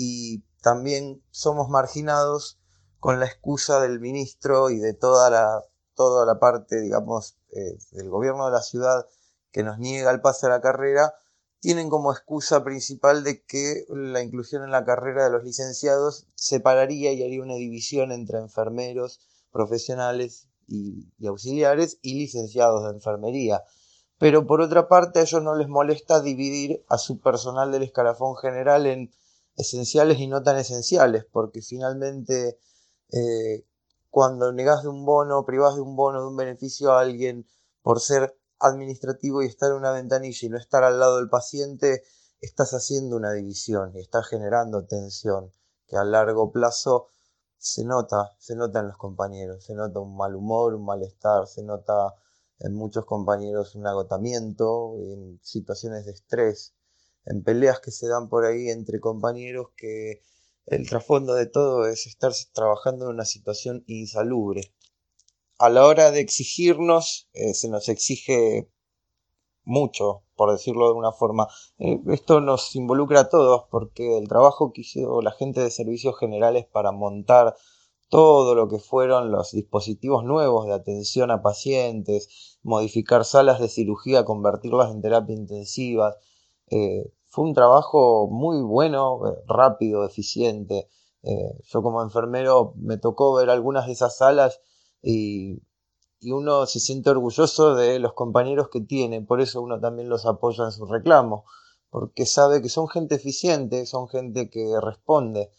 [0.00, 2.60] y también somos marginados
[3.00, 5.64] con la excusa del ministro y de toda la,
[5.96, 9.08] toda la parte, digamos, eh, del gobierno de la ciudad
[9.50, 11.14] que nos niega el pase a la carrera,
[11.58, 17.12] tienen como excusa principal de que la inclusión en la carrera de los licenciados separaría
[17.12, 23.64] y haría una división entre enfermeros, profesionales y, y auxiliares y licenciados de enfermería.
[24.16, 28.36] Pero por otra parte a ellos no les molesta dividir a su personal del escalafón
[28.36, 29.10] general en
[29.58, 32.58] esenciales y no tan esenciales, porque finalmente
[33.10, 33.66] eh,
[34.08, 37.46] cuando negas de un bono, privas de un bono, de un beneficio a alguien
[37.82, 42.04] por ser administrativo y estar en una ventanilla y no estar al lado del paciente,
[42.40, 45.52] estás haciendo una división y estás generando tensión
[45.88, 47.08] que a largo plazo
[47.58, 51.64] se nota, se nota en los compañeros, se nota un mal humor, un malestar, se
[51.64, 52.14] nota
[52.60, 56.74] en muchos compañeros un agotamiento, en situaciones de estrés
[57.28, 60.22] en peleas que se dan por ahí entre compañeros que
[60.66, 64.72] el trasfondo de todo es estar trabajando en una situación insalubre.
[65.58, 68.70] A la hora de exigirnos, eh, se nos exige
[69.64, 71.48] mucho, por decirlo de una forma.
[71.78, 76.18] Eh, esto nos involucra a todos porque el trabajo que hizo la gente de servicios
[76.18, 77.54] generales para montar
[78.08, 84.24] todo lo que fueron los dispositivos nuevos de atención a pacientes, modificar salas de cirugía,
[84.24, 86.16] convertirlas en terapia intensiva,
[86.70, 90.88] eh, fue un trabajo muy bueno, eh, rápido, eficiente.
[91.22, 94.60] Eh, yo como enfermero me tocó ver algunas de esas salas
[95.02, 95.62] y,
[96.22, 100.64] uno se siente orgulloso de los compañeros que tiene, por eso uno también los apoya
[100.64, 101.44] en su reclamo,
[101.90, 105.52] porque sabe que son gente eficiente, son gente que responde,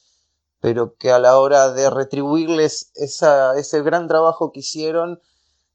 [0.60, 5.22] pero que a la hora de retribuirles ese gran trabajo que hicieron,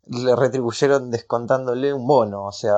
[0.07, 2.76] le retribuyeron descontándole un bono, o sea,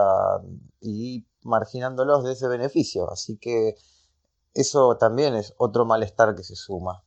[0.80, 3.10] y marginándolos de ese beneficio.
[3.10, 3.76] Así que
[4.54, 7.04] eso también es otro malestar que se suma.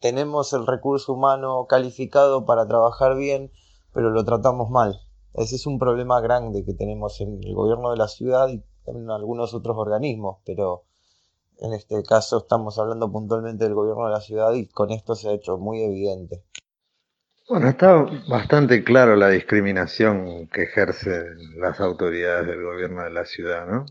[0.00, 3.50] Tenemos el recurso humano calificado para trabajar bien,
[3.92, 5.00] pero lo tratamos mal.
[5.34, 9.10] Ese es un problema grande que tenemos en el gobierno de la ciudad y en
[9.10, 10.84] algunos otros organismos, pero
[11.58, 15.28] en este caso estamos hablando puntualmente del gobierno de la ciudad y con esto se
[15.28, 16.44] ha hecho muy evidente.
[17.46, 23.66] Bueno, está bastante claro la discriminación que ejercen las autoridades del gobierno de la ciudad,
[23.66, 23.84] ¿no?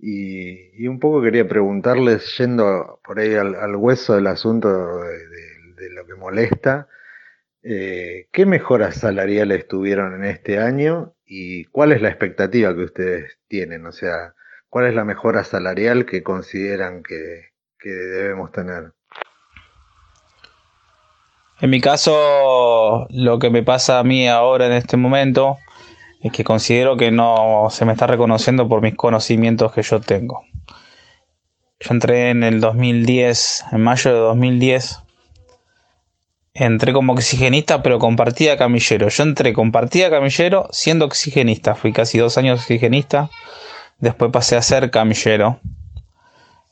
[0.00, 4.68] Y, un poco quería preguntarles, yendo por ahí al, hueso del asunto
[5.02, 6.88] de, lo que molesta,
[7.62, 13.38] eh, ¿qué mejoras salariales tuvieron en este año y cuál es la expectativa que ustedes
[13.48, 13.86] tienen?
[13.86, 14.34] O sea,
[14.68, 17.52] ¿cuál es la mejora salarial que consideran que
[17.84, 18.92] debemos tener?
[21.60, 25.58] En mi caso, lo que me pasa a mí ahora en este momento
[26.20, 30.44] es que considero que no se me está reconociendo por mis conocimientos que yo tengo.
[31.80, 35.02] Yo entré en el 2010, en mayo de 2010,
[36.54, 39.08] entré como oxigenista, pero compartía camillero.
[39.08, 41.74] Yo entré compartía camillero siendo oxigenista.
[41.74, 43.30] Fui casi dos años oxigenista.
[43.98, 45.60] Después pasé a ser camillero.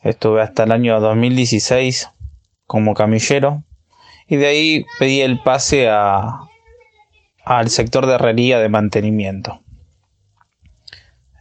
[0.03, 2.11] Estuve hasta el año 2016
[2.67, 3.65] como camillero.
[4.29, 6.41] Y de ahí pedí el pase a,
[7.45, 9.61] al sector de herrería de mantenimiento.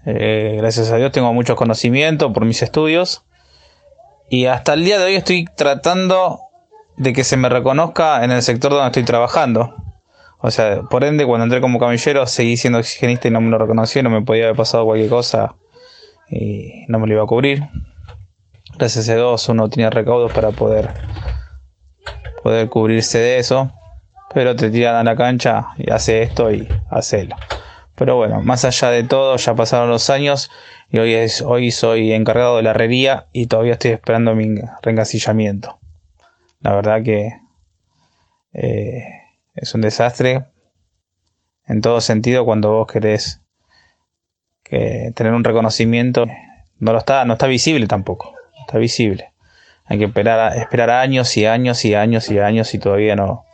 [0.06, 3.26] Eh, gracias a Dios tengo muchos conocimientos por mis estudios.
[4.30, 6.40] Y hasta el día de hoy estoy tratando
[6.98, 9.76] de que se me reconozca en el sector donde estoy trabajando.
[10.40, 13.58] O sea, por ende, cuando entré como camillero, seguí siendo oxigenista y no me lo
[13.58, 15.56] reconocí, no me podía haber pasado cualquier cosa
[16.30, 17.64] y no me lo iba a cubrir.
[18.78, 20.92] Gracias a Dios uno tenía recaudos para poder,
[22.46, 23.72] poder cubrirse de eso.
[24.32, 27.36] Pero te tiran a la cancha y hace esto y hacelo.
[27.96, 30.52] Pero bueno, más allá de todo, ya pasaron los años
[30.92, 35.80] y hoy, hoy soy encargado de la herrería y todavía estoy esperando mi reencasillamiento.
[36.60, 37.32] La verdad que
[38.54, 39.08] eh,
[39.56, 40.46] es un desastre
[41.66, 43.42] en todo sentido cuando vos querés
[44.62, 46.28] que tener un reconocimiento.
[46.78, 48.36] No lo está, no está visible tampoco.
[48.68, 49.32] Está visible.
[49.86, 53.46] Hay que esperar, esperar años y años y años y años y todavía no,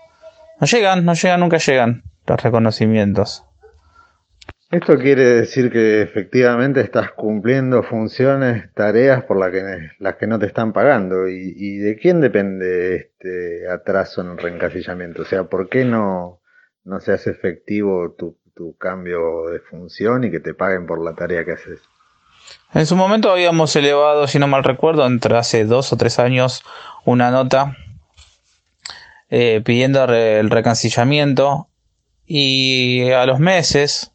[0.59, 3.45] no llegan, no llegan, nunca llegan los reconocimientos.
[4.71, 10.39] Esto quiere decir que efectivamente estás cumpliendo funciones, tareas por las que, las que no
[10.39, 11.27] te están pagando.
[11.27, 15.23] ¿Y, de quién depende este atraso en el reencasillamiento?
[15.23, 16.39] O sea, ¿por qué no,
[16.85, 21.15] no se hace efectivo tu, tu cambio de función y que te paguen por la
[21.15, 21.81] tarea que haces?
[22.73, 26.63] En su momento habíamos elevado, si no mal recuerdo, entre hace dos o tres años,
[27.05, 27.75] una nota
[29.29, 31.67] eh, pidiendo el recancillamiento
[32.25, 34.11] y a los meses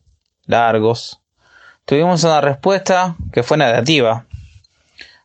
[0.46, 1.20] largos,
[1.84, 4.26] tuvimos una respuesta que fue negativa.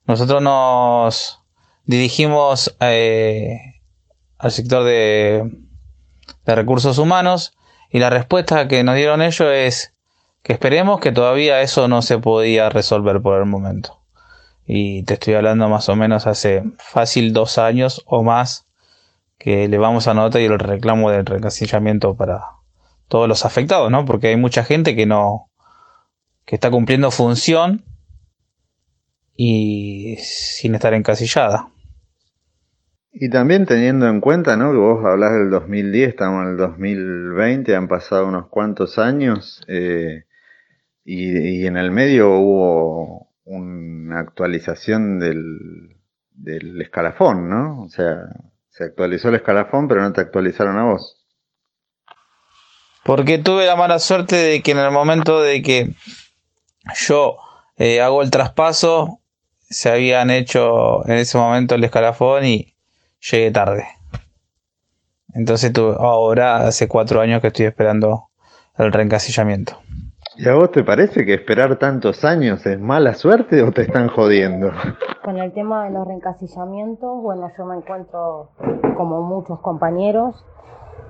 [0.06, 1.40] Nosotros nos
[1.86, 3.60] dirigimos eh,
[4.38, 5.50] al sector de,
[6.46, 7.54] de recursos humanos
[7.90, 9.94] y la respuesta que nos dieron ellos es
[10.44, 14.00] que esperemos que todavía eso no se podía resolver por el momento.
[14.66, 18.68] Y te estoy hablando más o menos hace fácil dos años o más
[19.38, 22.42] que le vamos a nota y el reclamo del recasillamiento para,
[23.12, 24.06] todos los afectados, ¿no?
[24.06, 25.52] Porque hay mucha gente que no,
[26.46, 27.84] que está cumpliendo función
[29.36, 31.68] y sin estar encasillada.
[33.12, 34.72] Y también teniendo en cuenta, ¿no?
[34.72, 40.24] Que vos hablas del 2010, estamos en el 2020, han pasado unos cuantos años eh,
[41.04, 45.98] y, en el medio hubo una actualización del,
[46.82, 47.84] escalafón, ¿no?
[47.84, 48.18] O sea,
[48.70, 51.26] se actualizó el escalafón, pero no te actualizaron a vos.
[53.04, 55.94] Porque tuve la mala suerte de que en el momento de que
[56.96, 57.38] yo
[57.78, 59.22] eh, hago el traspaso,
[59.58, 62.76] se habían hecho en ese momento el escalafón y
[63.32, 63.88] llegué tarde.
[65.34, 68.30] Entonces tuve, ahora hace cuatro años que estoy esperando
[68.78, 69.81] el reencasillamiento.
[70.44, 74.08] ¿Y a vos te parece que esperar tantos años es mala suerte o te están
[74.08, 74.72] jodiendo?
[75.24, 78.50] Con el tema de los reencasillamientos, bueno, yo me encuentro
[78.98, 80.44] como muchos compañeros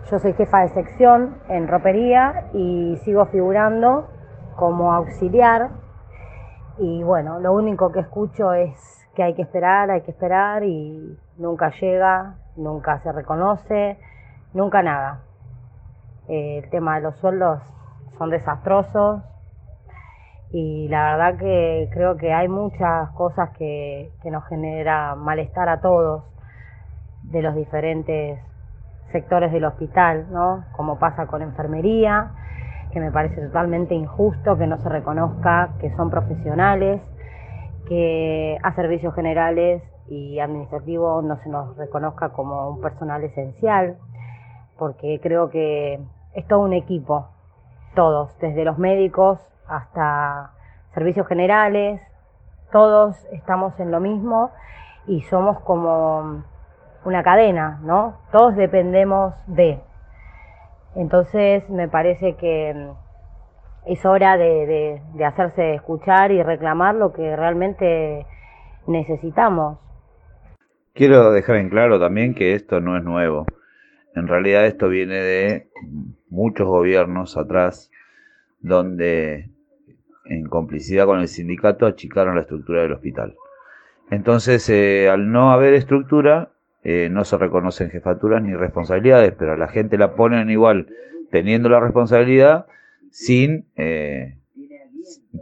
[0.10, 4.10] yo soy jefa de sección en ropería y sigo figurando
[4.58, 5.70] como auxiliar.
[6.80, 11.18] Y bueno, lo único que escucho es que hay que esperar, hay que esperar y
[11.38, 13.98] nunca llega, nunca se reconoce,
[14.54, 15.22] nunca nada.
[16.28, 17.62] Eh, el tema de los sueldos
[18.22, 19.24] son desastrosos
[20.52, 25.82] y la verdad que creo que hay muchas cosas que, que nos genera malestar a
[25.82, 26.24] todos
[27.24, 28.40] de los diferentes
[29.12, 30.66] sectores del hospital, ¿no?
[30.74, 32.30] Como pasa con enfermería,
[32.92, 37.02] que me parece totalmente injusto que no se reconozca que son profesionales,
[37.88, 43.98] que a servicios generales y administrativos no se nos reconozca como un personal esencial,
[44.78, 46.00] porque creo que
[46.36, 47.26] es todo un equipo,
[47.94, 50.52] todos, desde los médicos hasta
[50.94, 52.02] servicios generales,
[52.72, 54.52] todos estamos en lo mismo
[55.08, 56.44] y somos como
[57.04, 58.18] una cadena, ¿no?
[58.32, 59.80] Todos dependemos de.
[60.96, 67.36] Entonces me parece que mm, es hora de, de, hacerse escuchar y reclamar lo que
[67.36, 68.26] realmente
[68.88, 69.80] necesitamos.
[70.94, 73.46] Quiero dejar en claro también que esto no es nuevo.
[74.14, 75.70] En realidad esto viene de
[76.32, 77.92] muchos gobiernos atrás
[78.60, 79.50] donde
[80.26, 83.36] en complicidad con el sindicato achicaron la estructura del hospital.
[84.10, 86.50] Entonces, eh, al no haber estructura,
[86.84, 90.88] eh, no se reconocen jefaturas ni responsabilidades, pero a la gente la ponen igual
[91.30, 92.66] teniendo la responsabilidad
[93.12, 94.38] sin, eh,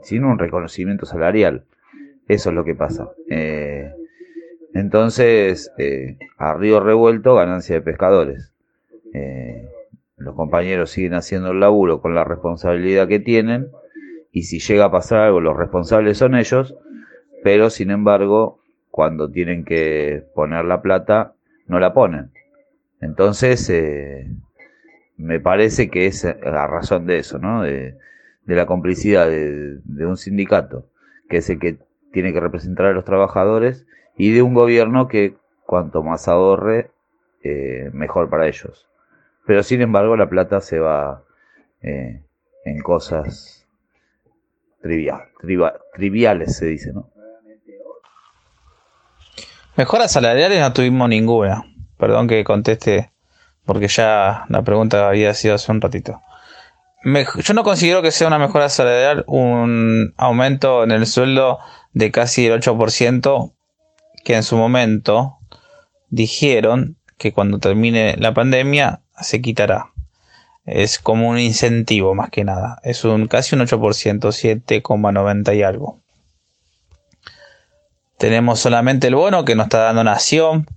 [0.04, 1.64] sin un reconocimiento salarial.
[2.28, 3.10] Eso es lo que pasa.
[3.30, 3.92] Eh,
[4.74, 5.72] entonces,
[6.38, 8.54] a río revuelto, ganancia de pescadores.
[10.20, 13.70] Los compañeros siguen haciendo el laburo con la responsabilidad que tienen
[14.32, 16.76] y si llega a pasar algo los responsables son ellos,
[17.44, 18.60] pero sin embargo
[18.92, 21.34] cuando tienen que poner la plata
[21.68, 22.32] no la ponen.
[23.02, 24.30] Entonces eh,
[25.18, 27.64] me parece que es la razón de eso, ¿no?
[27.64, 27.96] De,
[28.46, 30.88] la complicidad de, un sindicato,
[31.30, 31.78] que es el que
[32.12, 33.86] tiene que representar a los trabajadores,
[34.18, 35.36] y de un gobierno que
[35.68, 36.90] cuanto más ahorre,
[37.44, 38.89] eh, mejor para ellos.
[39.50, 41.24] Pero sin embargo la plata se va
[41.82, 42.22] eh,
[42.66, 43.66] en cosas
[44.80, 45.24] trivial,
[45.96, 47.10] triviales, se dice, ¿no?
[49.76, 51.66] Mejoras salariales no tuvimos ninguna.
[51.98, 53.12] Perdón que conteste
[53.66, 56.22] porque ya la pregunta había sido hace un ratito.
[57.04, 61.58] yo no considero que sea una mejora salarial un aumento en el sueldo
[61.94, 63.52] de casi el 8%
[64.24, 65.40] que en su momento
[66.10, 69.92] dijeron que cuando termine la pandemia se quitará.
[70.66, 72.80] Es como un incentivo más que nada.
[72.84, 76.00] Es un casi un 8%, 7,90 y algo.
[78.18, 80.68] Tenemos solamente el bono que nos está dando Nación,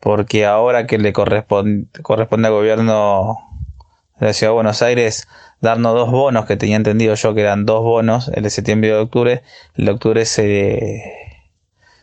[0.00, 3.38] porque ahora que le corresponde, corresponde al gobierno
[4.18, 5.28] de la Ciudad de Buenos Aires
[5.60, 8.92] darnos dos bonos, que tenía entendido yo que eran dos bonos, el de septiembre y
[8.92, 9.42] el de octubre,
[9.76, 11.38] el de octubre se,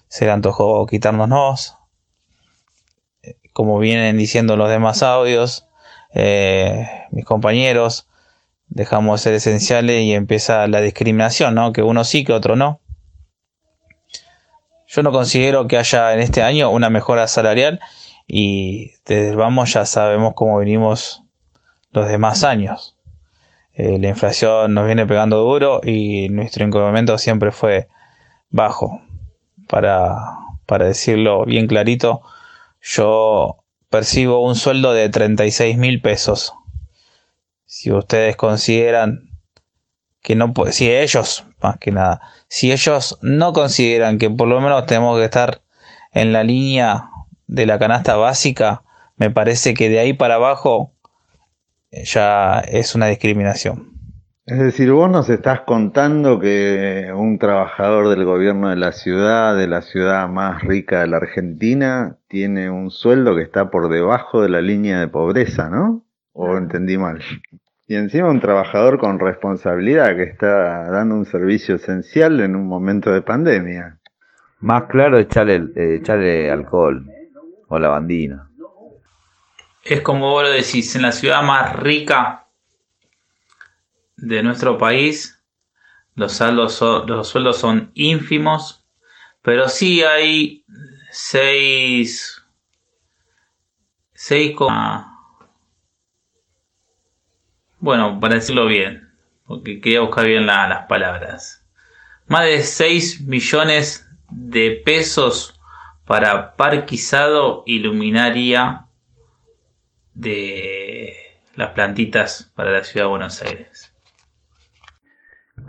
[0.07, 1.75] se le antojó quitárnoslos
[3.59, 5.67] como vienen diciendo los demás audios,
[6.14, 8.07] eh, mis compañeros,
[8.68, 11.74] dejamos de ser esenciales y empieza la discriminación, ¿no?
[11.74, 12.82] Que uno sí, que otro no.
[14.88, 17.80] Yo no considero que haya en este año una mejora salarial
[18.26, 21.24] y desde vamos ya sabemos cómo venimos
[21.91, 22.97] los demás años.
[23.74, 27.88] Eh, la inflación nos viene pegando duro y nuestro incremento siempre fue
[28.49, 29.01] bajo.
[29.68, 30.16] Para,
[30.66, 32.24] para decirlo bien clarito,
[32.82, 33.59] yo
[33.89, 36.53] percibo un sueldo de 36 mil pesos.
[37.65, 39.29] Si ustedes consideran
[40.21, 44.85] que no si ellos, más que nada, si ellos no consideran que por lo menos
[44.85, 45.61] tenemos que estar
[46.11, 47.09] en la línea
[47.47, 48.83] de la canasta básica,
[49.15, 50.93] me parece que de ahí para abajo
[51.91, 53.98] ya es una discriminación.
[54.49, 59.67] Es decir, vos nos estás contando que un trabajador del gobierno de la ciudad, de
[59.67, 64.49] la ciudad más rica de la Argentina, tiene un sueldo que está por debajo de
[64.49, 66.03] la línea de pobreza, ¿no?
[66.33, 67.21] ¿O entendí mal?
[67.87, 73.11] Y encima un trabajador con responsabilidad que está dando un servicio esencial en un momento
[73.11, 73.99] de pandemia.
[74.61, 77.05] Más claro, echarle, eh, echarle alcohol
[77.67, 78.49] o lavandina.
[79.83, 82.47] Es como vos lo decís, en la ciudad más rica
[84.22, 85.43] de nuestro país,
[86.15, 88.86] los, saldos los sueldos son ínfimos,
[89.41, 90.65] pero sí hay
[91.11, 92.43] 6,
[94.13, 94.55] 6,
[97.80, 99.09] bueno, para decirlo bien,
[99.45, 101.65] porque quería buscar bien las palabras,
[102.28, 105.59] más de 6 millones de pesos
[106.05, 108.86] para parquizado y luminaria
[110.13, 113.88] de las plantitas para la ciudad de Buenos Aires.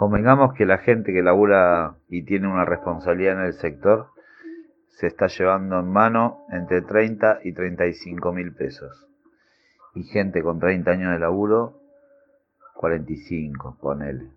[0.01, 4.07] Convengamos que la gente que labura y tiene una responsabilidad en el sector
[4.88, 9.07] se está llevando en mano entre 30 y 35 mil pesos.
[9.94, 11.74] Y gente con 30 años de laburo,
[12.76, 14.30] 45, él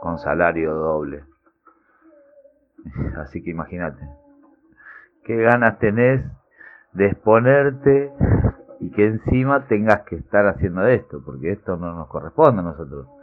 [0.00, 1.24] con salario doble.
[3.18, 4.08] Así que imagínate,
[5.22, 6.24] qué ganas tenés
[6.94, 8.10] de exponerte
[8.80, 13.17] y que encima tengas que estar haciendo esto, porque esto no nos corresponde a nosotros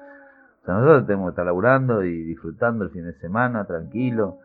[0.74, 4.40] nosotros tenemos que estar laburando y disfrutando el fin de semana, tranquilo,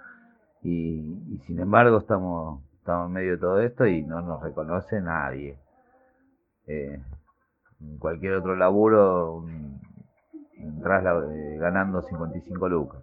[0.63, 5.59] y, sin embargo estamos, estamos en medio de todo esto y no nos reconoce nadie.
[6.67, 7.03] Eh,
[7.81, 9.45] en cualquier otro laburo
[10.59, 13.01] entras eh, ganando 55 lucas.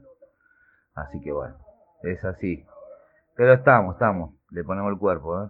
[0.94, 1.56] Así que bueno,
[2.04, 2.66] es así.
[3.36, 5.44] Pero estamos, estamos, le ponemos el cuerpo.
[5.44, 5.50] ¿eh?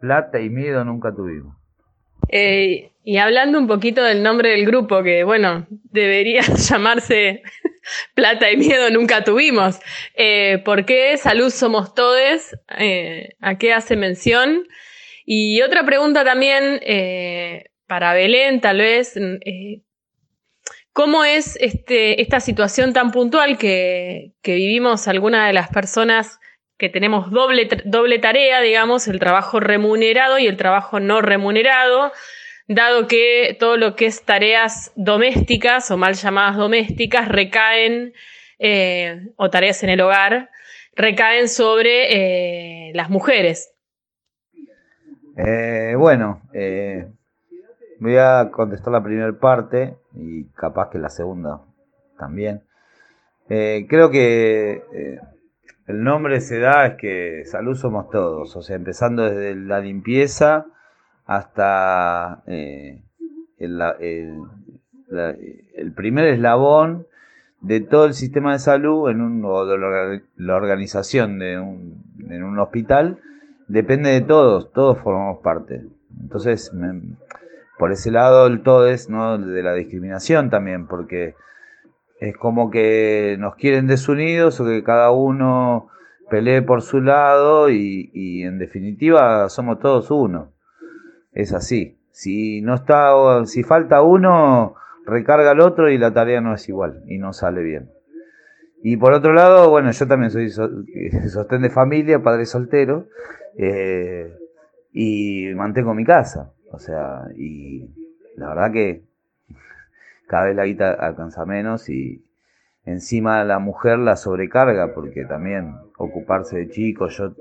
[0.00, 1.59] Plata y miedo nunca tuvimos.
[2.32, 7.42] Eh, y hablando un poquito del nombre del grupo, que bueno, debería llamarse
[8.14, 9.80] Plata y Miedo Nunca Tuvimos.
[10.14, 12.56] Eh, ¿Por qué Salud Somos Todes?
[12.78, 14.68] Eh, ¿A qué hace mención?
[15.26, 16.80] Y otra pregunta también
[17.86, 19.14] para Belén, tal vez.
[20.92, 26.40] ¿Cómo es este, esta situación tan puntual que, que vivimos algunas de las personas
[26.80, 32.10] que tenemos doble, doble tarea, digamos, el trabajo remunerado y el trabajo no remunerado,
[32.68, 38.14] dado que todo lo que es tareas domésticas o mal llamadas domésticas recaen,
[38.58, 40.48] eh, o tareas en el hogar,
[40.96, 43.74] recaen sobre eh, las mujeres.
[45.36, 46.40] Eh, bueno,
[47.98, 51.60] voy a contestar la primera parte y capaz que la segunda
[52.18, 52.62] también.
[53.48, 55.20] Creo que
[55.90, 60.66] el nombre se da es que salud somos todos, o sea, empezando desde la limpieza
[61.26, 63.02] hasta eh,
[63.58, 63.78] el,
[65.94, 67.06] primer eslabón
[67.60, 71.58] de todo el sistema de salud en un, o de la, orga- la organización de
[71.58, 73.18] un, en un hospital
[73.68, 75.82] depende de todos, todos formamos parte.
[76.20, 76.72] Entonces,
[77.78, 79.38] por ese lado el todo es ¿no?
[79.38, 81.34] de la discriminación también, porque
[82.20, 85.88] es como que nos quieren desunidos o que cada uno
[86.28, 90.52] pelee por su lado y, y en definitiva somos todos uno.
[91.32, 91.96] Es así.
[92.12, 94.74] Si no está, si falta uno,
[95.06, 97.90] recarga al otro y la tarea no es igual y no sale bien.
[98.82, 100.70] Y por otro lado, bueno, yo también soy so-
[101.28, 103.08] sostén de familia, padre soltero,
[103.56, 104.34] eh,
[104.92, 106.52] y mantengo mi casa.
[106.72, 107.88] O sea, y
[108.36, 109.02] la verdad que
[110.30, 112.24] cada vez la guita alcanza menos y
[112.84, 117.32] encima la mujer la sobrecarga porque también ocuparse de chicos, yo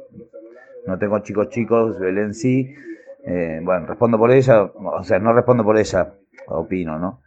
[0.87, 2.73] no tengo chicos chicos, Belén sí,
[3.25, 6.13] eh, bueno, respondo por ella, o sea, no respondo por ella,
[6.47, 7.21] opino, ¿no?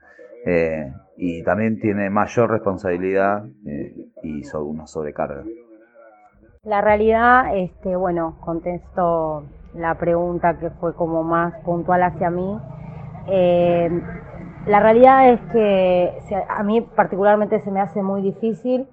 [0.44, 3.94] Eh, y también tiene mayor responsabilidad eh,
[4.24, 5.44] y so- una sobrecarga.
[6.64, 9.44] La realidad, este, bueno, contesto
[9.74, 12.58] la pregunta que fue como más puntual hacia mí.
[14.66, 18.88] La realidad es que a mí particularmente se me hace muy difícil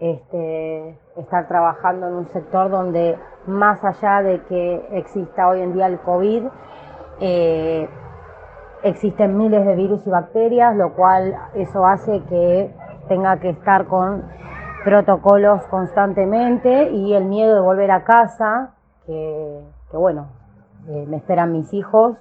[0.00, 5.86] este, estar trabajando en un sector donde más allá de que exista hoy en día
[5.86, 6.44] el COVID,
[7.20, 7.88] eh,
[8.82, 12.74] existen miles de virus y bacterias, lo cual eso hace que
[13.08, 14.24] tenga que estar con
[14.82, 18.74] protocolos constantemente y el miedo de volver a casa,
[19.06, 19.60] que,
[19.90, 20.28] que bueno,
[20.88, 22.16] eh, me esperan mis hijos,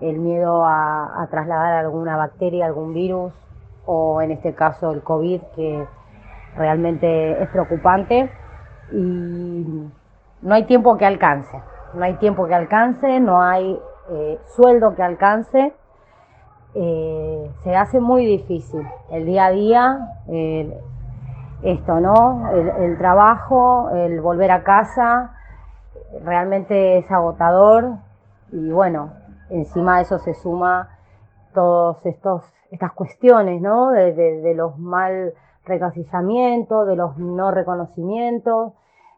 [0.00, 3.32] el miedo a, trasladar alguna bacteria, algún virus,
[3.86, 5.86] o en este caso el COVID, que
[6.56, 8.30] realmente es preocupante.
[8.92, 9.88] Y
[10.42, 11.60] no hay tiempo que alcance,
[11.94, 13.78] no hay tiempo que alcance, no hay
[14.10, 15.74] eh, sueldo que alcance.
[16.74, 19.98] Eh, se hace muy difícil el día a día,
[21.62, 22.48] esto, ¿no?
[22.52, 25.32] El, el trabajo, el volver a casa,
[26.24, 27.96] realmente es agotador
[28.52, 29.10] y bueno,
[29.50, 30.96] encima de eso se suma
[32.04, 33.90] estos estas cuestiones, ¿no?
[33.90, 35.34] De los mal
[35.64, 38.72] recasillamientos, de los no reconocimientos,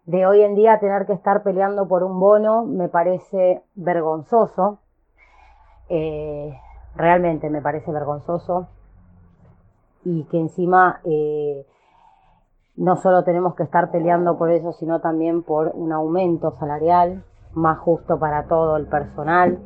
[0.06, 4.78] de hoy en día tener que estar peleando por un bono me parece vergonzoso.
[5.88, 6.58] Eh,
[6.96, 8.68] realmente me parece vergonzoso
[10.04, 11.66] y que encima eh,
[12.76, 17.78] no solo tenemos que estar peleando por eso, sino también por un aumento salarial más
[17.78, 19.58] justo para todo el personal.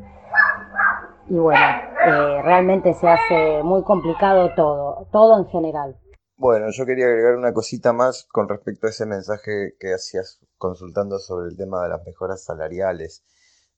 [1.29, 5.99] Y bueno, eh, realmente se hace muy complicado todo, todo en general.
[6.37, 11.19] Bueno, yo quería agregar una cosita más con respecto a ese mensaje que hacías consultando
[11.19, 13.25] sobre el tema de las mejoras salariales.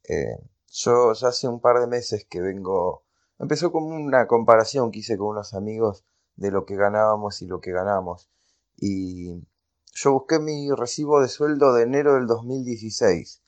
[0.09, 0.36] Eh,
[0.66, 3.05] yo ya hace un par de meses que vengo,
[3.38, 6.05] empezó como una comparación que hice con unos amigos
[6.36, 8.28] de lo que ganábamos y lo que ganamos.
[8.76, 9.46] Y
[9.94, 13.42] yo busqué mi recibo de sueldo de enero del 2016.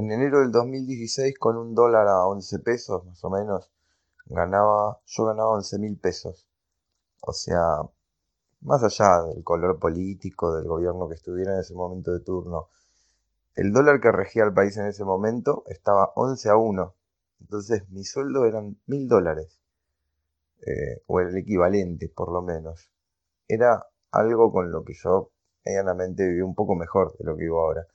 [0.00, 3.70] En enero del 2016 con un dólar a 11 pesos más o menos,
[4.24, 6.48] ganaba, yo ganaba 11 mil pesos.
[7.20, 7.82] O sea,
[8.62, 12.70] más allá del color político del gobierno que estuviera en ese momento de turno,
[13.54, 16.94] el dólar que regía al país en ese momento estaba 11 a 1.
[17.42, 19.60] Entonces mi sueldo eran mil dólares,
[20.62, 22.90] eh, o el equivalente por lo menos.
[23.46, 25.30] Era algo con lo que yo
[25.62, 27.86] medianamente viví un poco mejor de lo que vivo ahora.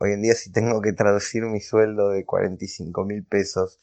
[0.00, 3.80] Hoy en día si tengo que traducir mi sueldo de 45 mil pesos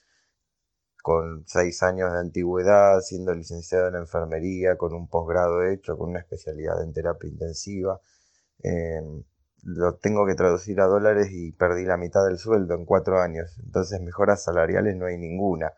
[1.04, 6.20] con 6 años de antigüedad, siendo licenciado en enfermería, con un posgrado hecho, con una
[6.20, 8.00] especialidad en terapia intensiva,
[8.64, 9.02] eh,
[9.64, 13.60] lo tengo que traducir a dólares y perdí la mitad del sueldo en 4 años.
[13.62, 15.74] Entonces mejoras salariales no hay ninguna.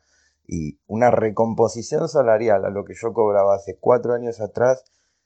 [0.46, 4.84] Y una recomposición salarial a lo que yo cobraba hace 4 años atrás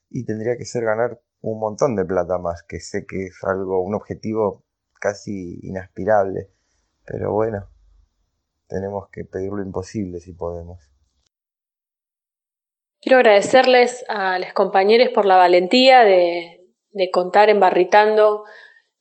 [0.10, 3.82] y tendría que ser ganar un montón de plata más, que sé que es algo,
[3.82, 4.64] un objetivo
[5.02, 6.52] casi inaspirable.
[7.06, 7.68] Pero bueno,
[8.68, 10.80] tenemos que pedir lo imposible si podemos.
[13.02, 16.60] Quiero agradecerles a los compañeros por la valentía de,
[17.12, 18.46] contar en Barritando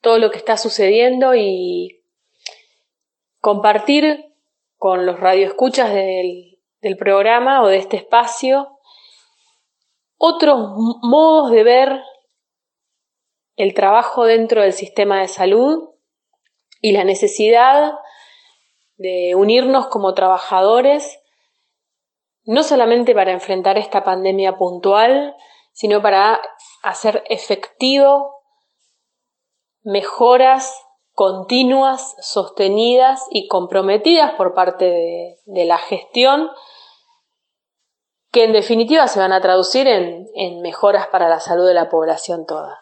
[0.01, 2.03] todo lo que está sucediendo y
[3.40, 4.34] compartir
[4.76, 6.46] con los radioescuchas del,
[6.98, 8.78] programa o de este espacio
[10.16, 10.59] otros
[11.03, 12.01] modos de ver
[13.57, 15.89] el trabajo dentro del sistema de salud
[16.80, 17.92] y la necesidad
[18.96, 21.18] de unirnos como trabajadores,
[22.44, 25.36] no solamente para enfrentar esta pandemia puntual,
[25.72, 26.40] sino para
[26.82, 28.34] hacer efectivo
[29.82, 30.74] mejoras
[31.12, 36.50] continuas, sostenidas y comprometidas por parte de, la gestión
[38.30, 42.46] que en definitiva se van a traducir en mejoras para la salud de la población
[42.46, 42.79] toda.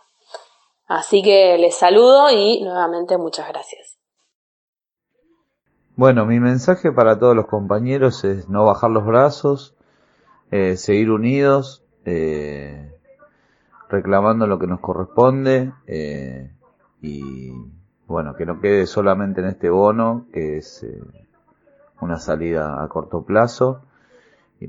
[0.88, 3.98] Así que les saludo y nuevamente muchas gracias.
[5.96, 9.76] Bueno, mi mensaje para todos los compañeros es no bajar los brazos,
[10.50, 12.90] eh, seguir unidos, eh,
[13.88, 16.50] reclamando lo que nos corresponde eh,
[17.02, 17.52] y
[18.06, 21.02] bueno, que no quede solamente en este bono, que es eh,
[22.00, 23.82] una salida a corto plazo,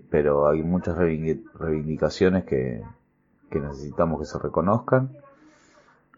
[0.09, 2.84] pero hay muchas reivindicaciones que,
[3.51, 5.15] necesitamos que se reconozcan.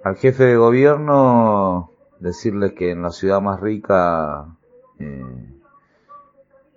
[0.04, 4.58] Al jefe de gobierno decirle que en la ciudad más rica
[5.00, 5.24] eh,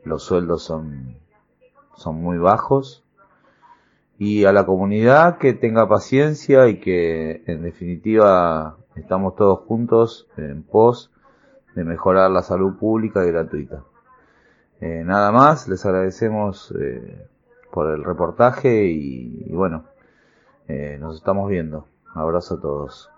[0.05, 1.17] los sueldos son,
[1.97, 3.05] son muy bajos
[4.19, 10.63] y a la comunidad que tenga paciencia y que en definitiva estamos todos juntos en
[10.63, 11.11] pos
[11.75, 13.83] de mejorar la salud pública y gratuita.
[14.81, 17.27] Eh, nada más, les agradecemos eh,
[17.73, 19.85] por el reportaje y, bueno,
[20.69, 21.87] eh, nos estamos viendo.
[22.15, 23.14] Abrazo a todos.